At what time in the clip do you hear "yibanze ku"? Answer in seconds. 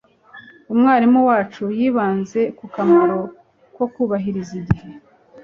1.77-2.65